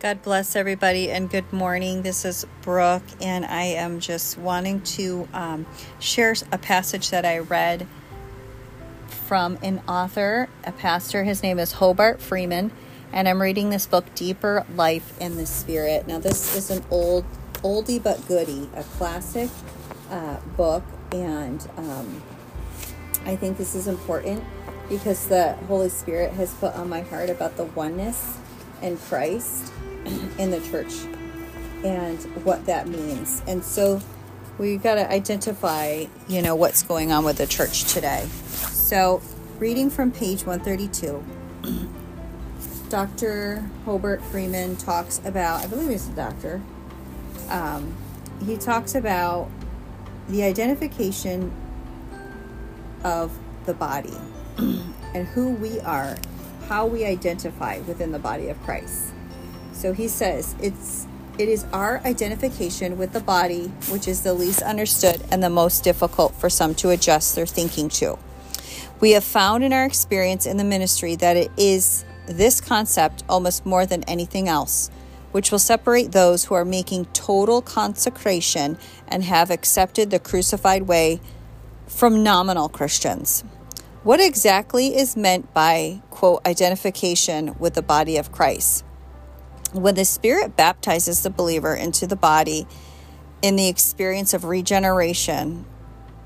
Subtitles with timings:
[0.00, 2.02] God bless everybody and good morning.
[2.02, 5.66] This is Brooke, and I am just wanting to um,
[5.98, 7.84] share a passage that I read
[9.08, 11.24] from an author, a pastor.
[11.24, 12.70] His name is Hobart Freeman,
[13.12, 16.06] and I'm reading this book, Deeper Life in the Spirit.
[16.06, 19.50] Now, this is an old, oldie but goodie, a classic
[20.12, 22.22] uh, book, and um,
[23.24, 24.44] I think this is important
[24.88, 28.38] because the Holy Spirit has put on my heart about the oneness
[28.80, 29.72] in Christ
[30.38, 30.92] in the church
[31.84, 33.42] and what that means.
[33.46, 34.00] And so
[34.58, 38.26] we've got to identify, you know, what's going on with the church today.
[38.72, 39.22] So,
[39.58, 41.24] reading from page 132,
[42.88, 43.68] Dr.
[43.84, 46.62] Hobart Freeman talks about, I believe he's a doctor,
[47.48, 47.94] um,
[48.44, 49.50] he talks about
[50.28, 51.52] the identification
[53.04, 54.16] of the body
[54.58, 56.16] and who we are,
[56.68, 59.12] how we identify within the body of Christ.
[59.78, 61.06] So he says it's
[61.38, 65.84] it is our identification with the body which is the least understood and the most
[65.84, 68.18] difficult for some to adjust their thinking to.
[68.98, 73.64] We have found in our experience in the ministry that it is this concept almost
[73.64, 74.90] more than anything else
[75.30, 81.20] which will separate those who are making total consecration and have accepted the crucified way
[81.86, 83.44] from nominal Christians.
[84.02, 88.84] What exactly is meant by, quote, identification with the body of Christ?
[89.72, 92.66] When the Spirit baptizes the believer into the body
[93.42, 95.66] in the experience of regeneration,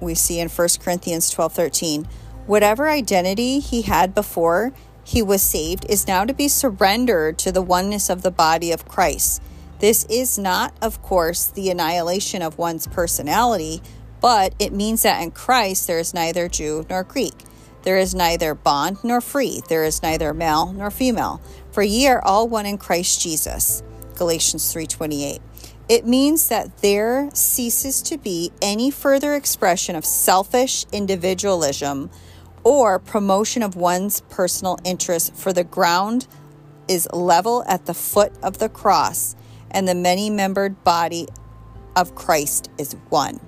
[0.00, 2.04] we see in 1 Corinthians 12 13,
[2.46, 4.72] whatever identity he had before
[5.04, 8.88] he was saved is now to be surrendered to the oneness of the body of
[8.88, 9.40] Christ.
[9.78, 13.80] This is not, of course, the annihilation of one's personality,
[14.20, 17.44] but it means that in Christ there is neither Jew nor Greek.
[17.82, 19.62] There is neither bond nor free.
[19.68, 21.40] There is neither male nor female.
[21.78, 23.84] For ye are all one in Christ Jesus.
[24.16, 25.40] Galatians 3:28.
[25.88, 32.10] It means that there ceases to be any further expression of selfish individualism
[32.64, 36.26] or promotion of one's personal interest, for the ground
[36.88, 39.36] is level at the foot of the cross,
[39.70, 41.28] and the many membered body
[41.94, 43.38] of Christ is one.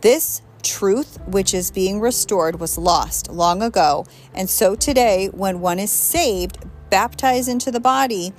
[0.00, 5.78] This truth which is being restored was lost long ago, and so today, when one
[5.78, 6.56] is saved,
[6.90, 8.32] baptized into the body,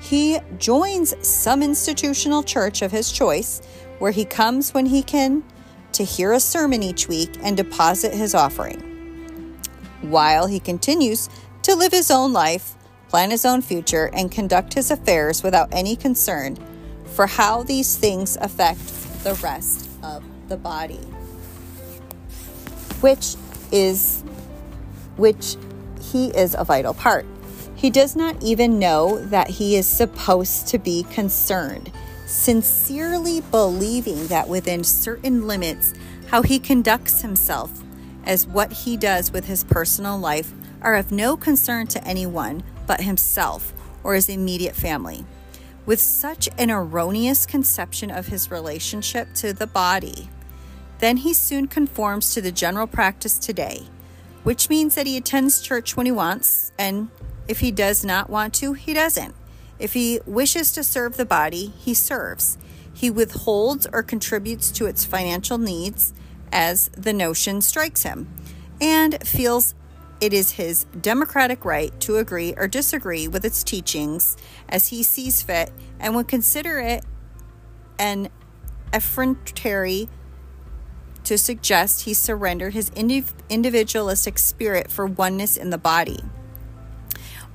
[0.00, 3.60] he joins some institutional church of his choice
[3.98, 5.42] where he comes when he can
[5.92, 8.80] to hear a sermon each week and deposit his offering.
[10.02, 11.28] While he continues
[11.62, 12.76] to live his own life,
[13.08, 16.56] plan his own future, and conduct his affairs without any concern
[17.06, 18.78] for how these things affect
[19.24, 21.00] the rest of the body.
[23.00, 23.34] Which
[23.72, 24.22] is
[25.16, 25.56] which
[26.00, 27.26] he is a vital part.
[27.78, 31.92] He does not even know that he is supposed to be concerned,
[32.26, 35.94] sincerely believing that within certain limits,
[36.26, 37.70] how he conducts himself
[38.24, 40.52] as what he does with his personal life
[40.82, 43.72] are of no concern to anyone but himself
[44.02, 45.24] or his immediate family.
[45.86, 50.28] With such an erroneous conception of his relationship to the body,
[50.98, 53.86] then he soon conforms to the general practice today,
[54.42, 57.08] which means that he attends church when he wants and
[57.48, 59.34] if he does not want to, he doesn't.
[59.78, 62.58] If he wishes to serve the body, he serves.
[62.92, 66.12] He withholds or contributes to its financial needs
[66.52, 68.28] as the notion strikes him
[68.80, 69.74] and feels
[70.20, 74.36] it is his democratic right to agree or disagree with its teachings
[74.68, 75.70] as he sees fit
[76.00, 77.04] and would consider it
[77.98, 78.28] an
[78.92, 80.08] effrontery
[81.22, 82.90] to suggest he surrender his
[83.48, 86.20] individualistic spirit for oneness in the body.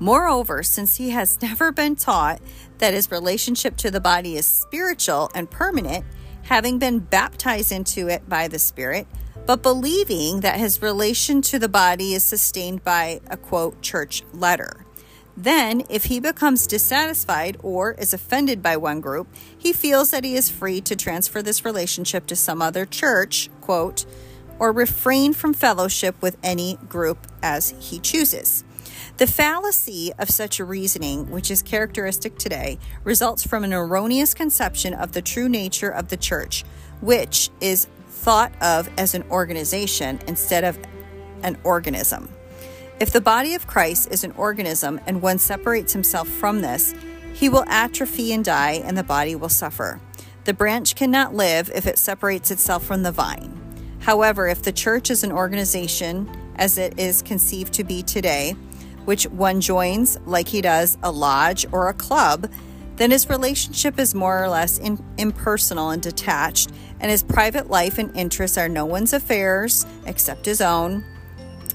[0.03, 2.41] Moreover, since he has never been taught
[2.80, 6.03] that his relationship to the body is spiritual and permanent,
[6.41, 9.08] having been baptized into it by the Spirit,
[9.46, 14.85] but believing that his relation to the body is sustained by a quote church letter.
[15.38, 20.35] Then, if he becomes dissatisfied or is offended by one group, he feels that he
[20.35, 24.06] is free to transfer this relationship to some other church, quote,
[24.59, 28.64] or refrain from fellowship with any group as he chooses.
[29.17, 34.94] The fallacy of such a reasoning, which is characteristic today, results from an erroneous conception
[34.94, 36.64] of the true nature of the church,
[37.02, 40.79] which is thought of as an organization instead of
[41.44, 42.29] an organism.
[42.99, 46.96] If the body of Christ is an organism and one separates himself from this,
[47.34, 49.99] he will atrophy and die, and the body will suffer.
[50.46, 53.62] The branch cannot live if it separates itself from the vine.
[54.03, 58.52] However, if the church is an organization, as it is conceived to be today,
[59.05, 62.52] which one joins like he does a lodge or a club,
[62.97, 67.97] then his relationship is more or less in, impersonal and detached, and his private life
[67.97, 71.06] and interests are no one's affairs except his own.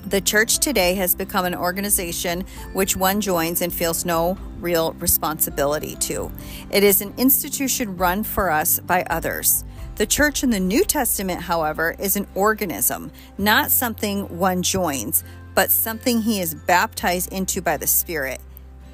[0.07, 5.97] The church today has become an organization which one joins and feels no real responsibility
[5.97, 6.31] to.
[6.71, 9.65] It is an institution run for us by others.
[9.99, 15.25] The church in the New Testament, however, is an organism, not something one joins,
[15.56, 18.41] but something he is baptized into by the Spirit.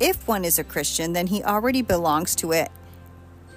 [0.00, 2.70] If one is a Christian, then he already belongs to it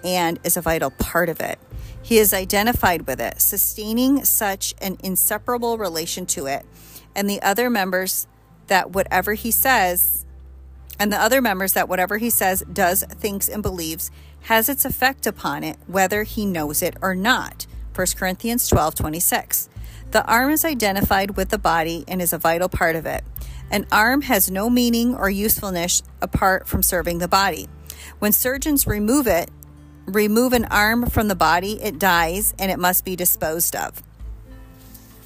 [0.04, 1.58] and is a vital part of it.
[2.02, 6.66] He is identified with it, sustaining such an inseparable relation to it,
[7.16, 8.28] and the other members
[8.68, 10.26] that whatever he says,
[11.00, 14.12] and the other members that whatever he says, does, thinks, and believes
[14.42, 17.68] has its effect upon it, whether he knows it or not.
[17.96, 19.70] 1 Corinthians 12 26.
[20.12, 23.24] The arm is identified with the body and is a vital part of it.
[23.70, 27.68] An arm has no meaning or usefulness apart from serving the body.
[28.20, 29.52] When surgeons remove it,
[30.06, 34.02] remove an arm from the body, it dies and it must be disposed of.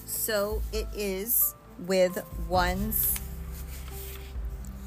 [0.06, 1.54] So it is
[1.86, 3.20] with one's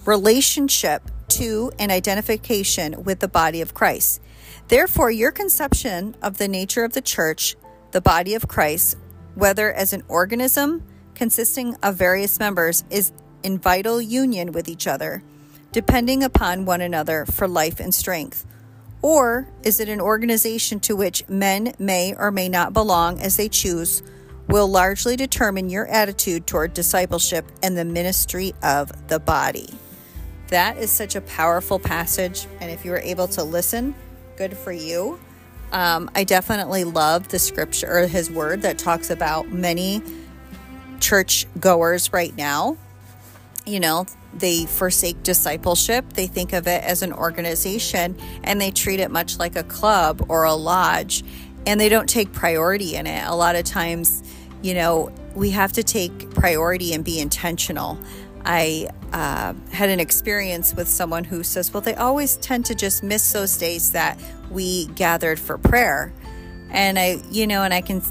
[0.04, 1.02] relationship
[1.38, 4.20] to and identification with the body of Christ.
[4.68, 7.56] Therefore, your conception of the nature of the church,
[7.92, 8.96] the body of Christ,
[9.34, 10.82] whether as an organism
[11.14, 15.22] consisting of various members, is in vital union with each other,
[15.72, 18.46] depending upon one another for life and strength?
[19.02, 23.48] Or is it an organization to which men may or may not belong as they
[23.48, 24.02] choose,
[24.48, 29.68] will largely determine your attitude toward discipleship and the ministry of the body?
[30.54, 32.46] That is such a powerful passage.
[32.60, 33.92] And if you were able to listen,
[34.36, 35.18] good for you.
[35.72, 40.00] Um, I definitely love the scripture or his word that talks about many
[41.00, 42.78] church goers right now
[43.66, 44.04] you know,
[44.34, 46.12] they forsake discipleship.
[46.12, 50.26] They think of it as an organization and they treat it much like a club
[50.28, 51.24] or a lodge
[51.66, 53.26] and they don't take priority in it.
[53.26, 54.22] A lot of times,
[54.60, 57.98] you know, we have to take priority and be intentional.
[58.44, 63.04] I uh, had an experience with someone who says, well, they always tend to just
[63.04, 64.18] miss those days that
[64.50, 66.12] we gathered for prayer.
[66.70, 68.02] And I, you know, and I can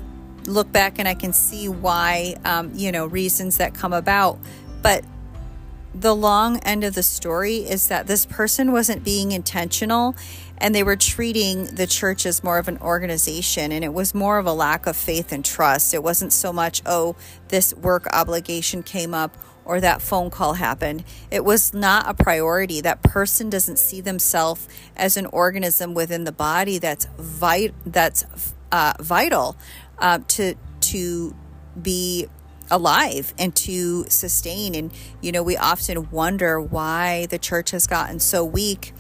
[0.46, 4.40] look back and I can see why, um, you know, reasons that come about.
[4.82, 5.04] But
[5.94, 10.16] the long end of the story is that this person wasn't being intentional
[10.60, 14.38] and they were treating the church as more of an organization and it was more
[14.38, 15.94] of a lack of faith and trust.
[15.94, 17.18] It wasn't so much, oh,
[17.50, 21.04] this work obligation came up or that phone call happened.
[21.32, 22.82] It was not a priority.
[22.82, 28.94] That person doesn't see themselves as an organism within the body that's vit- that's uh,
[29.00, 29.56] vital
[29.98, 31.36] uh, to to
[31.82, 32.28] be
[32.70, 34.76] alive and to sustain.
[34.76, 38.94] And, you know, we often wonder why the church has gotten so weak.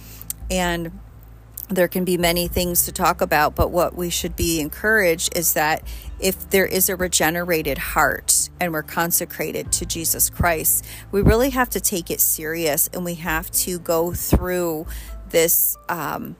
[0.51, 1.00] And
[1.69, 5.54] there can be many things to talk about, but what we should be encouraged is
[5.54, 5.88] that
[6.19, 11.69] if there is a regenerated heart and we're consecrated to Jesus Christ, we really have
[11.71, 14.86] to take it serious and we have to go through
[15.30, 16.36] this um,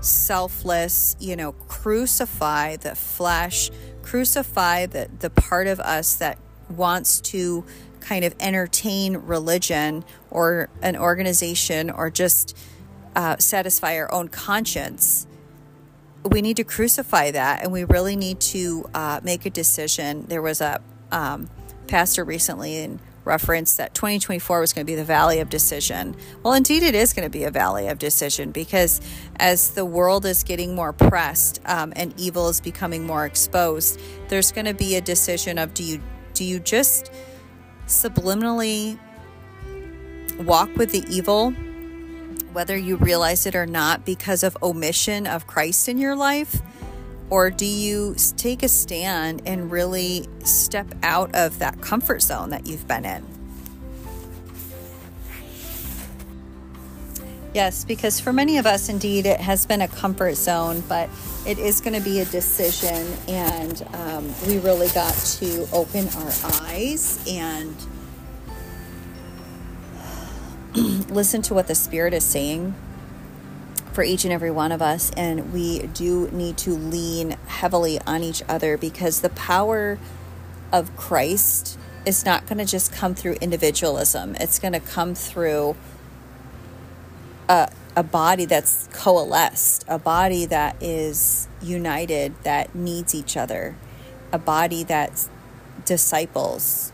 [0.00, 3.70] selfless, you know, crucify the flesh,
[4.02, 7.64] crucify the, the part of us that wants to
[8.00, 12.56] kind of entertain religion or an organization or just
[13.16, 15.26] uh, satisfy our own conscience,
[16.24, 20.26] we need to crucify that and we really need to uh, make a decision.
[20.28, 20.80] There was a
[21.10, 21.48] um,
[21.88, 26.14] pastor recently in reference that 2024 was going to be the valley of decision.
[26.42, 29.00] Well, indeed, it is going to be a valley of decision because
[29.40, 34.52] as the world is getting more pressed um, and evil is becoming more exposed, there's
[34.52, 36.00] going to be a decision of do you
[36.34, 37.10] do you just
[37.86, 38.98] subliminally
[40.40, 41.54] walk with the evil,
[42.56, 46.62] whether you realize it or not, because of omission of Christ in your life?
[47.28, 52.66] Or do you take a stand and really step out of that comfort zone that
[52.66, 53.26] you've been in?
[57.52, 61.10] Yes, because for many of us, indeed, it has been a comfort zone, but
[61.46, 63.06] it is going to be a decision.
[63.28, 66.32] And um, we really got to open our
[66.62, 67.76] eyes and
[71.08, 72.74] listen to what the Spirit is saying
[73.92, 75.10] for each and every one of us.
[75.16, 79.98] And we do need to lean heavily on each other because the power
[80.72, 85.76] of Christ is not going to just come through individualism, it's going to come through
[87.48, 93.76] a, a body that's coalesced, a body that is united, that needs each other,
[94.32, 95.28] a body that
[95.84, 96.92] disciples.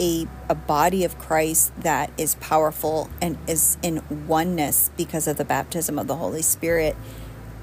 [0.00, 5.44] A, a body of Christ that is powerful and is in oneness because of the
[5.44, 6.96] baptism of the Holy Spirit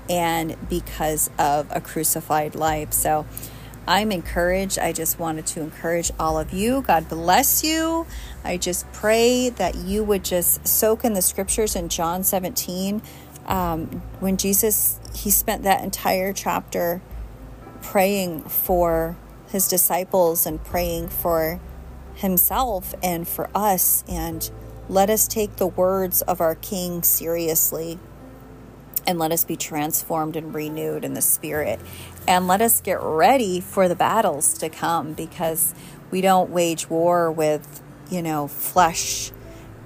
[0.10, 2.94] and because of a crucified life.
[2.94, 3.25] So
[3.88, 4.80] I'm encouraged.
[4.80, 6.82] I just wanted to encourage all of you.
[6.82, 8.08] God bless you.
[8.44, 13.01] I just pray that you would just soak in the scriptures in John 17.
[13.46, 17.01] Um, when Jesus, he spent that entire chapter
[17.82, 19.15] praying for
[19.50, 21.60] his disciples and praying for
[22.15, 24.03] himself and for us.
[24.07, 24.50] And
[24.89, 28.00] let us take the words of our King seriously
[29.07, 31.79] and let us be transformed and renewed in the spirit.
[32.27, 35.75] And let us get ready for the battles to come because
[36.10, 39.31] we don't wage war with, you know, flesh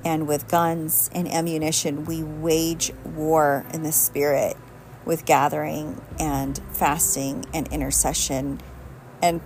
[0.06, 2.06] and with guns and ammunition.
[2.06, 4.56] We wage war in the spirit
[5.06, 8.62] with gathering and fasting and intercession
[9.22, 9.42] and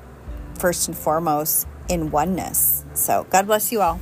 [0.55, 2.83] first and foremost in oneness.
[2.93, 3.99] So, God bless you all.